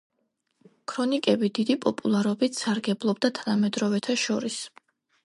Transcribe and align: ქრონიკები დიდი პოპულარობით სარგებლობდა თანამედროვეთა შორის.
ქრონიკები 0.93 1.49
დიდი 1.59 1.75
პოპულარობით 1.83 2.57
სარგებლობდა 2.63 3.31
თანამედროვეთა 3.41 4.17
შორის. 4.23 4.57